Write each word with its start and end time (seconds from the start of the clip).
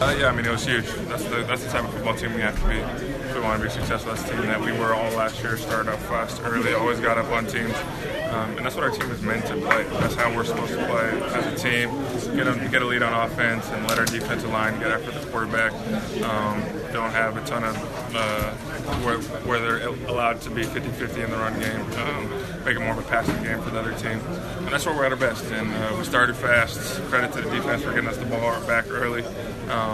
Uh, 0.00 0.16
yeah, 0.18 0.28
I 0.28 0.32
mean, 0.32 0.46
it 0.46 0.50
was 0.50 0.64
huge. 0.64 0.86
That's 1.08 1.24
the 1.24 1.44
that's 1.46 1.62
the 1.62 1.70
type 1.70 1.84
of 1.84 1.92
football 1.92 2.16
team 2.16 2.32
we 2.32 2.40
have 2.40 2.58
to 2.58 2.68
be 2.68 2.76
if 2.76 3.34
we 3.34 3.40
want 3.42 3.60
to 3.60 3.68
be 3.68 3.70
successful 3.70 4.12
as 4.12 4.24
a 4.24 4.32
team 4.32 4.46
that 4.46 4.58
we 4.58 4.72
were 4.72 4.94
all 4.94 5.10
last 5.12 5.42
year. 5.42 5.58
Started 5.58 5.92
off 5.92 6.02
fast 6.06 6.40
early, 6.42 6.72
always 6.72 7.00
got 7.00 7.18
up 7.18 7.30
on 7.30 7.46
teams. 7.46 7.74
Um, 8.30 8.56
and 8.56 8.64
that's 8.64 8.76
what 8.76 8.84
our 8.84 8.90
team 8.90 9.10
is 9.10 9.20
meant 9.20 9.44
to 9.46 9.56
play. 9.56 9.82
That's 9.84 10.14
how 10.14 10.34
we're 10.34 10.44
supposed 10.44 10.72
to 10.72 10.86
play 10.86 11.20
as 11.34 11.46
a 11.46 11.56
team. 11.56 11.90
Get 12.36 12.46
a, 12.46 12.68
get 12.70 12.80
a 12.80 12.86
lead 12.86 13.02
on 13.02 13.12
offense 13.12 13.68
and 13.70 13.86
let 13.88 13.98
our 13.98 14.06
defensive 14.06 14.50
line 14.50 14.78
get 14.78 14.92
after 14.92 15.10
the 15.10 15.26
quarterback. 15.30 15.72
Um, 16.22 16.62
don't 16.92 17.10
have 17.10 17.36
a 17.36 17.44
ton 17.44 17.64
of 17.64 17.76
uh, 18.14 18.52
where, 19.04 19.18
where, 19.18 19.58
they're 19.58 19.88
allowed 20.08 20.40
to 20.42 20.50
be 20.50 20.62
50-50 20.62 21.24
in 21.24 21.30
the 21.30 21.36
run 21.36 21.58
game. 21.58 21.80
Um, 21.98 22.64
make 22.64 22.76
it 22.76 22.80
more 22.80 22.92
of 22.92 22.98
a 22.98 23.02
passing 23.02 23.42
game 23.42 23.60
for 23.62 23.70
the 23.70 23.80
other 23.80 23.94
team. 23.94 24.20
And 24.58 24.68
that's 24.68 24.86
where 24.86 24.94
we're 24.94 25.06
at 25.06 25.12
our 25.12 25.18
best. 25.18 25.44
And 25.50 25.72
uh, 25.72 25.96
we 25.98 26.04
started 26.04 26.36
fast. 26.36 27.02
Credit 27.10 27.32
to 27.32 27.42
the 27.42 27.50
defense 27.50 27.82
for 27.82 27.92
getting 27.92 28.08
us 28.08 28.16
the 28.16 28.26
ball 28.26 28.60
back 28.66 28.88
early. 28.90 29.24
Um, 29.70 29.89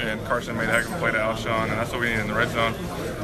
and 0.00 0.24
Carson 0.24 0.56
made 0.56 0.68
a 0.68 0.72
heck 0.72 0.86
of 0.86 0.92
a 0.92 0.98
play 0.98 1.12
to 1.12 1.18
Alshon, 1.18 1.64
and 1.64 1.72
that's 1.72 1.90
what 1.92 2.00
we 2.00 2.08
need 2.08 2.20
in 2.20 2.26
the 2.26 2.34
red 2.34 2.48
zone. 2.50 2.74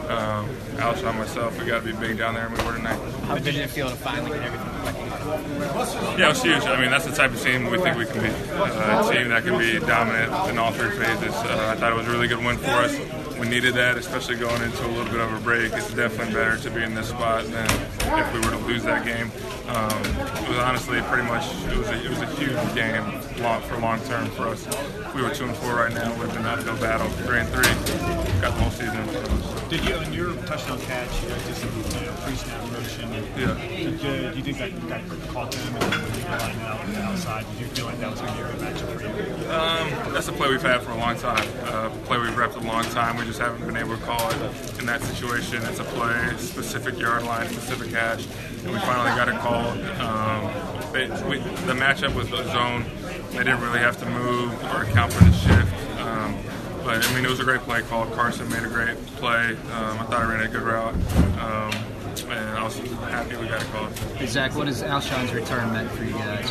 Um, 0.08 0.48
Alshon, 0.76 1.16
myself, 1.16 1.58
we 1.58 1.66
got 1.66 1.82
to 1.82 1.92
be 1.92 1.98
big 1.98 2.18
down 2.18 2.34
there, 2.34 2.46
and 2.46 2.56
we 2.56 2.64
were 2.64 2.76
tonight. 2.76 2.98
How 3.24 3.38
did 3.38 3.56
it 3.56 3.70
feel 3.70 3.88
to 3.88 3.96
finally 3.96 4.38
get 4.38 4.42
everything 4.42 4.70
clicking? 4.82 6.18
Yeah, 6.18 6.27
it 6.27 6.28
was 6.28 6.42
huge. 6.42 6.62
I 6.64 6.80
mean, 6.80 6.90
that's 6.90 7.06
the 7.06 7.14
type 7.14 7.32
of 7.32 7.40
team 7.40 7.70
we 7.70 7.78
think 7.78 7.96
we 7.96 8.06
can 8.06 8.22
be. 8.22 8.28
Uh, 8.28 9.08
a 9.08 9.12
team 9.14 9.28
that 9.28 9.44
can 9.44 9.58
be 9.58 9.78
dominant 9.80 10.50
in 10.50 10.58
all 10.58 10.72
three 10.72 10.90
phases. 10.90 11.34
Uh, 11.34 11.74
I 11.74 11.80
thought 11.80 11.92
it 11.92 11.96
was 11.96 12.06
a 12.06 12.10
really 12.10 12.28
good 12.28 12.44
win 12.44 12.58
for 12.58 12.70
us 12.70 13.21
we 13.42 13.48
needed 13.48 13.74
that, 13.74 13.96
especially 13.98 14.37
going 14.37 14.62
into 14.62 14.87
a 14.87 14.92
little 14.95 15.10
bit 15.10 15.20
of 15.20 15.32
a 15.32 15.41
break. 15.41 15.73
It's 15.73 15.92
definitely 15.92 16.33
better 16.33 16.56
to 16.59 16.70
be 16.70 16.84
in 16.84 16.95
this 16.95 17.09
spot 17.09 17.45
than 17.46 17.69
if 18.16 18.33
we 18.33 18.38
were 18.38 18.56
to 18.56 18.64
lose 18.69 18.84
that 18.84 19.05
game. 19.05 19.33
Um, 19.66 20.00
it 20.45 20.48
was 20.48 20.59
honestly 20.59 21.00
pretty 21.02 21.27
much 21.27 21.50
it 21.66 21.77
was 21.77 21.88
a, 21.88 22.05
it 22.05 22.09
was 22.09 22.20
a 22.20 22.27
huge 22.36 22.74
game 22.77 23.02
long, 23.42 23.60
for 23.62 23.78
long 23.78 23.98
term 24.05 24.30
for 24.30 24.47
us. 24.47 24.64
If 24.69 25.14
we 25.16 25.23
were 25.23 25.34
two 25.34 25.47
and 25.47 25.56
four 25.56 25.74
right 25.74 25.92
now, 25.92 26.14
we've 26.20 26.33
been 26.33 26.47
uphill 26.47 26.77
battle. 26.77 27.08
Three 27.27 27.41
and 27.41 27.48
three, 27.48 27.64
got 28.41 28.55
the 28.55 28.62
whole 28.62 28.70
season. 28.70 29.03
Did 29.69 29.88
you 29.88 29.94
on 29.97 30.12
your 30.12 30.34
touchdown 30.47 30.78
catch? 30.83 31.11
You 31.22 31.28
did 31.31 31.56
some 31.56 31.75
you 31.98 32.06
know, 32.06 32.14
pre-snap 32.22 32.62
motion. 32.70 33.11
Yeah. 33.36 33.55
Did 33.56 34.03
you, 34.03 34.31
do 34.31 34.38
you 34.38 34.44
think 34.44 34.59
that 34.59 34.88
guy 34.88 35.03
caught 35.33 35.50
them 35.50 35.77
and 35.77 35.84
when 35.91 36.14
you 36.14 36.25
line 36.31 36.61
out 36.61 36.81
on 36.81 36.92
the 36.92 37.00
outside? 37.00 37.44
Did 37.53 37.61
you 37.61 37.66
feel 37.69 37.86
like 37.86 37.98
that 37.98 38.11
was 38.11 38.20
going 38.20 38.34
to 38.34 38.38
be 38.38 38.48
a 38.48 38.70
matchup 38.70 38.91
for 38.94 39.03
you? 39.03 39.50
Um, 39.50 39.72
that's 40.12 40.28
a 40.28 40.32
play 40.32 40.48
we've 40.48 40.62
had 40.62 40.82
for 40.82 40.92
a 40.92 40.96
long 40.96 41.16
time. 41.16 41.46
Uh, 41.64 41.88
play 42.05 42.18
we've 42.18 42.30
repped 42.32 42.56
a 42.56 42.66
long 42.66 42.84
time. 42.84 43.16
We 43.16 43.24
just 43.24 43.41
haven't 43.41 43.66
been 43.66 43.77
able 43.77 43.96
to 43.96 44.05
call 44.05 44.30
it 44.30 44.78
in 44.78 44.86
that 44.86 45.02
situation. 45.02 45.62
It's 45.64 45.80
a 45.80 45.84
play, 45.84 46.36
specific 46.36 46.98
yard 46.98 47.24
line, 47.24 47.48
specific 47.48 47.91
hash, 47.91 48.27
and 48.62 48.72
we 48.72 48.78
finally 48.80 49.10
got 49.16 49.28
it 49.28 49.36
called. 49.36 49.80
Um, 50.00 50.92
they, 50.92 51.08
we, 51.28 51.38
the 51.66 51.72
matchup 51.72 52.14
was 52.14 52.28
the 52.28 52.44
zone. 52.52 52.84
They 53.30 53.38
didn't 53.38 53.60
really 53.60 53.78
have 53.78 53.96
to 53.98 54.06
move 54.06 54.52
or 54.74 54.82
account 54.82 55.12
for 55.12 55.24
the 55.24 55.32
shift. 55.32 56.00
Um, 56.00 56.36
but 56.84 57.06
I 57.06 57.14
mean, 57.14 57.24
it 57.24 57.30
was 57.30 57.41
a 57.41 57.44
great 57.44 57.60
play 57.60 57.82
call. 57.82 58.06
Carson 58.06 58.48
made 58.50 58.64
a 58.64 58.69
great 58.69 58.98
play. 59.16 59.50
Um, 59.50 59.98
I 59.98 60.04
thought 60.04 60.22
I 60.22 60.30
ran 60.30 60.42
a 60.42 60.48
good 60.48 60.62
route. 60.62 60.94
And 62.20 62.58
I 62.58 62.64
was 62.64 62.77
happy 62.77 63.36
we 63.36 63.48
got 63.48 63.62
a 63.62 63.64
call. 63.66 63.88
Zach, 64.27 64.55
what 64.55 64.66
has 64.66 64.82
Alshon's 64.82 65.32
return 65.32 65.72
meant 65.72 65.91
for 65.92 66.05
you 66.05 66.12
guys? 66.12 66.50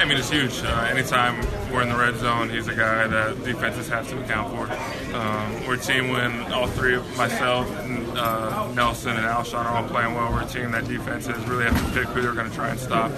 I 0.00 0.06
mean, 0.06 0.16
it's 0.16 0.30
huge. 0.30 0.62
Uh, 0.62 0.88
anytime 0.90 1.36
we're 1.70 1.82
in 1.82 1.90
the 1.90 1.96
red 1.96 2.16
zone, 2.16 2.48
he's 2.48 2.66
a 2.68 2.74
guy 2.74 3.06
that 3.06 3.44
defenses 3.44 3.88
have 3.88 4.08
to 4.08 4.22
account 4.22 4.50
for. 4.54 5.14
Um, 5.14 5.66
we're 5.66 5.74
a 5.74 5.78
team 5.78 6.08
when 6.08 6.50
all 6.52 6.66
three 6.66 6.94
of 6.94 7.16
myself, 7.18 7.70
uh, 8.16 8.72
Nelson, 8.74 9.16
and 9.16 9.26
Alshon 9.26 9.66
are 9.66 9.76
all 9.76 9.86
playing 9.86 10.14
well. 10.14 10.32
We're 10.32 10.44
a 10.44 10.46
team 10.46 10.70
that 10.72 10.86
defenses 10.86 11.36
really 11.46 11.64
have 11.64 11.76
to 11.76 12.00
pick 12.00 12.08
who 12.08 12.22
they're 12.22 12.32
going 12.32 12.48
to 12.48 12.56
try 12.56 12.70
and 12.70 12.80
stop. 12.80 13.10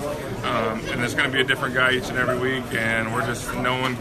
Um, 0.45 0.81
and 0.89 1.01
there's 1.01 1.15
going 1.15 1.31
to 1.31 1.33
be 1.33 1.41
a 1.41 1.45
different 1.45 1.75
guy 1.75 1.93
each 1.93 2.09
and 2.09 2.19
every 2.19 2.39
week, 2.39 2.65
and 2.73 3.15
we're 3.15 3.25
just, 3.25 3.55
no 3.55 3.81
one 3.81 3.95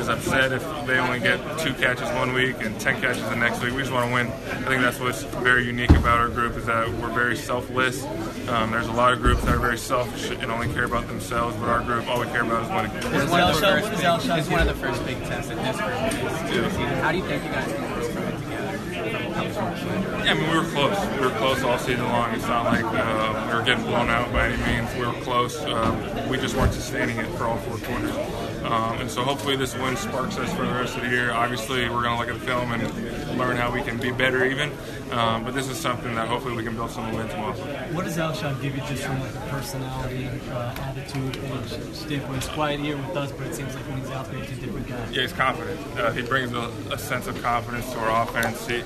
is 0.00 0.08
upset 0.08 0.52
if 0.52 0.62
they 0.86 0.98
only 0.98 1.20
get 1.20 1.38
two 1.60 1.72
catches 1.74 2.08
one 2.14 2.32
week 2.32 2.56
and 2.60 2.78
10 2.80 3.00
catches 3.00 3.22
the 3.28 3.36
next 3.36 3.62
week. 3.62 3.72
We 3.72 3.82
just 3.82 3.92
want 3.92 4.08
to 4.08 4.14
win. 4.14 4.26
I 4.26 4.68
think 4.68 4.82
that's 4.82 4.98
what's 4.98 5.22
very 5.22 5.64
unique 5.64 5.90
about 5.90 6.18
our 6.18 6.28
group 6.28 6.56
is 6.56 6.66
that 6.66 6.88
we're 6.88 7.12
very 7.12 7.35
selfless. 7.36 8.04
Um, 8.48 8.70
there's 8.70 8.88
a 8.88 8.92
lot 8.92 9.12
of 9.12 9.20
groups 9.20 9.42
that 9.44 9.54
are 9.54 9.58
very 9.58 9.78
selfish 9.78 10.30
and 10.30 10.50
only 10.50 10.72
care 10.72 10.84
about 10.84 11.06
themselves, 11.06 11.56
but 11.56 11.68
our 11.68 11.82
group, 11.82 12.08
all 12.08 12.20
we 12.20 12.26
care 12.26 12.42
about 12.42 12.62
is 12.64 12.68
winning. 12.70 13.14
Is 13.14 13.30
one, 13.30 13.42
of 13.42 13.54
the 13.54 13.60
first 13.60 13.90
big, 13.90 14.38
is 14.38 14.48
one 14.48 14.60
of 14.60 14.68
the 14.68 14.74
first 14.74 15.04
big 15.04 15.18
tests 15.24 15.50
that 15.50 15.56
this 15.56 15.76
group 16.50 16.66
is. 16.66 16.76
How 17.02 17.12
do 17.12 17.18
you 17.18 17.24
think 17.24 17.44
you 17.44 17.50
guys 17.50 17.72
can 17.72 17.92
grow 17.92 18.08
from 18.08 18.24
it 18.24 18.38
together? 18.42 20.15
Yeah, 20.26 20.32
I 20.32 20.34
mean, 20.34 20.50
we 20.50 20.56
were 20.56 20.64
close. 20.64 21.06
We 21.14 21.20
were 21.20 21.30
close 21.38 21.62
all 21.62 21.78
season 21.78 22.04
long. 22.06 22.34
It's 22.34 22.48
not 22.48 22.64
like 22.64 22.84
uh, 22.84 23.46
we 23.48 23.54
were 23.54 23.62
getting 23.62 23.84
blown 23.84 24.10
out 24.10 24.32
by 24.32 24.48
any 24.48 24.56
means. 24.64 24.92
We 24.96 25.06
were 25.06 25.12
close. 25.22 25.56
Um, 25.62 26.28
we 26.28 26.36
just 26.36 26.56
weren't 26.56 26.74
sustaining 26.74 27.18
it 27.18 27.28
for 27.36 27.44
all 27.44 27.58
four 27.58 27.78
quarters. 27.78 28.16
Um, 28.64 28.98
and 28.98 29.08
so 29.08 29.22
hopefully 29.22 29.54
this 29.54 29.76
win 29.76 29.96
sparks 29.96 30.36
us 30.38 30.52
for 30.52 30.66
the 30.66 30.72
rest 30.72 30.96
of 30.96 31.04
the 31.04 31.10
year. 31.10 31.30
Obviously, 31.30 31.88
we're 31.88 32.02
going 32.02 32.14
to 32.14 32.18
look 32.18 32.28
at 32.28 32.40
the 32.40 32.44
film 32.44 32.72
and 32.72 33.38
learn 33.38 33.56
how 33.56 33.72
we 33.72 33.80
can 33.82 33.98
be 33.98 34.10
better 34.10 34.44
even. 34.44 34.72
Um, 35.12 35.44
but 35.44 35.54
this 35.54 35.68
is 35.68 35.78
something 35.78 36.16
that 36.16 36.26
hopefully 36.26 36.56
we 36.56 36.64
can 36.64 36.74
build 36.74 36.90
some 36.90 37.04
momentum 37.04 37.44
off 37.44 37.60
of. 37.60 37.94
What 37.94 38.06
does 38.06 38.16
Alshon 38.16 38.60
give 38.60 38.74
you 38.74 38.82
just 38.88 39.04
from 39.04 39.20
like 39.20 39.32
a 39.36 39.48
personality, 39.48 40.28
uh, 40.50 40.74
attitude, 40.80 41.36
age 41.36 41.94
standpoint? 41.94 42.42
He's 42.42 42.48
quiet 42.48 42.80
here 42.80 42.96
with 42.96 43.16
us, 43.16 43.30
but 43.30 43.46
it 43.46 43.54
seems 43.54 43.72
like 43.72 43.84
when 43.84 43.98
he's 43.98 44.10
out 44.10 44.28
there, 44.28 44.42
he's 44.42 44.58
a 44.58 44.60
different 44.60 44.88
guy. 44.88 45.08
Yeah, 45.12 45.22
he's 45.22 45.32
confident. 45.32 45.80
Uh, 45.96 46.10
he 46.10 46.22
brings 46.22 46.52
a, 46.52 46.72
a, 46.90 46.98
sense 46.98 47.28
of 47.28 47.40
confidence 47.40 47.88
to 47.92 47.98
our 48.00 48.24
offense. 48.24 48.66
He 48.66 48.80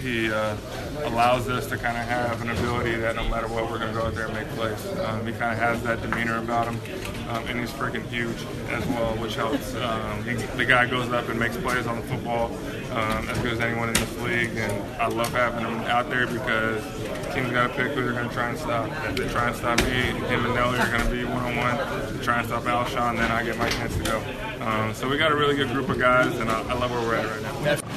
he 0.00 0.32
uh, 0.32 0.56
allows 1.04 1.48
us 1.48 1.66
to 1.66 1.76
kind 1.76 1.96
of 1.96 2.04
have 2.04 2.40
an 2.42 2.50
ability 2.50 2.94
that 2.96 3.16
no 3.16 3.28
matter 3.28 3.48
what, 3.48 3.70
we're 3.70 3.78
going 3.78 3.92
to 3.92 3.98
go 3.98 4.06
out 4.06 4.14
there 4.14 4.26
and 4.26 4.34
make 4.34 4.48
plays. 4.50 4.84
Um, 4.98 5.26
he 5.26 5.32
kind 5.32 5.52
of 5.52 5.58
has 5.58 5.82
that 5.82 6.02
demeanor 6.02 6.38
about 6.38 6.66
him, 6.66 6.80
um, 7.28 7.46
and 7.46 7.60
he's 7.60 7.70
freaking 7.70 8.06
huge 8.06 8.36
as 8.70 8.84
well, 8.86 9.14
which 9.16 9.34
helps. 9.34 9.74
Um, 9.76 10.24
he, 10.24 10.34
the 10.34 10.64
guy 10.64 10.86
goes 10.86 11.10
up 11.12 11.28
and 11.28 11.38
makes 11.38 11.56
plays 11.56 11.86
on 11.86 11.96
the 11.96 12.06
football 12.06 12.46
um, 12.92 13.28
as 13.28 13.38
good 13.38 13.52
as 13.52 13.60
anyone 13.60 13.88
in 13.88 13.94
this 13.94 14.18
league, 14.20 14.56
and 14.56 14.72
I 15.00 15.08
love 15.08 15.32
having 15.32 15.64
him 15.64 15.80
out 15.82 16.08
there 16.10 16.26
because 16.26 16.82
teams 17.34 17.50
got 17.50 17.68
to 17.68 17.74
pick 17.74 17.92
who 17.92 18.02
they're 18.02 18.12
going 18.12 18.28
to 18.28 18.34
try 18.34 18.48
and 18.48 18.58
stop. 18.58 18.90
If 19.08 19.16
they 19.16 19.28
try 19.28 19.48
and 19.48 19.56
stop 19.56 19.78
me, 19.82 19.92
him 20.28 20.44
and 20.44 20.54
Nelly 20.54 20.78
are 20.78 20.90
going 20.90 21.04
to 21.04 21.10
be 21.10 21.24
one-on-one. 21.24 22.22
Try 22.22 22.38
and 22.38 22.46
stop 22.46 22.62
Alshon, 22.64 23.16
then 23.16 23.30
I 23.30 23.44
get 23.44 23.56
my 23.58 23.68
chance 23.68 23.96
to 23.96 24.02
go. 24.02 24.22
Um, 24.60 24.94
so 24.94 25.08
we 25.08 25.18
got 25.18 25.30
a 25.30 25.36
really 25.36 25.54
good 25.54 25.68
group 25.68 25.88
of 25.88 25.98
guys, 25.98 26.34
and 26.38 26.50
I, 26.50 26.60
I 26.62 26.74
love 26.74 26.90
where 26.90 27.00
we're 27.00 27.14
at 27.16 27.26
right 27.26 27.42
now. 27.42 27.95